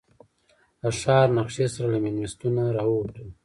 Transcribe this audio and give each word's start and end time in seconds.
له 0.81 0.89
ښار 0.99 1.27
نقشې 1.37 1.67
سره 1.73 1.87
له 1.93 1.99
مېلمستونه 2.05 2.61
راووتلو. 2.75 3.27